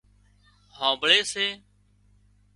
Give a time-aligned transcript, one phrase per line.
[0.77, 1.47] هانمڀۯي سي